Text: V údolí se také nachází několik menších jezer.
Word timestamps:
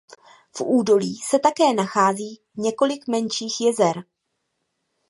V 0.53 0.61
údolí 0.61 1.15
se 1.17 1.39
také 1.39 1.73
nachází 1.73 2.39
několik 2.57 3.07
menších 3.07 3.61
jezer. 3.61 4.03